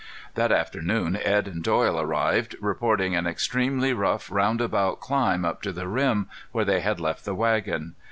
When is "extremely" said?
3.27-3.93